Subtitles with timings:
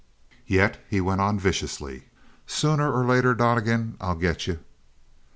[0.47, 2.05] Yet he went on viciously:
[2.47, 4.57] "Sooner or later, Donnegan, I'll get you!"